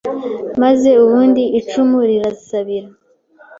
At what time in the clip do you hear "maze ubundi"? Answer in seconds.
0.61-1.43